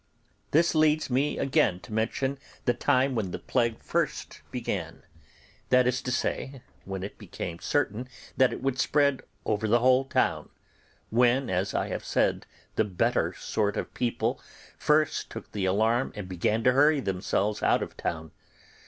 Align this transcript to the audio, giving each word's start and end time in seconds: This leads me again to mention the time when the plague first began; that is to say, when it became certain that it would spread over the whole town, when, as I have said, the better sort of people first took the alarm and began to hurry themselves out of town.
This 0.49 0.73
leads 0.73 1.11
me 1.11 1.37
again 1.37 1.79
to 1.81 1.93
mention 1.93 2.39
the 2.65 2.73
time 2.73 3.13
when 3.13 3.29
the 3.29 3.37
plague 3.37 3.77
first 3.77 4.41
began; 4.49 5.03
that 5.69 5.85
is 5.85 6.01
to 6.01 6.11
say, 6.11 6.63
when 6.85 7.03
it 7.03 7.19
became 7.19 7.59
certain 7.59 8.09
that 8.35 8.51
it 8.51 8.63
would 8.63 8.79
spread 8.79 9.21
over 9.45 9.67
the 9.67 9.77
whole 9.77 10.05
town, 10.05 10.49
when, 11.11 11.51
as 11.51 11.75
I 11.75 11.89
have 11.89 12.03
said, 12.03 12.47
the 12.77 12.83
better 12.83 13.35
sort 13.35 13.77
of 13.77 13.93
people 13.93 14.41
first 14.75 15.29
took 15.29 15.51
the 15.51 15.65
alarm 15.65 16.11
and 16.15 16.27
began 16.27 16.63
to 16.63 16.71
hurry 16.73 16.99
themselves 16.99 17.61
out 17.61 17.83
of 17.83 17.95
town. 17.95 18.31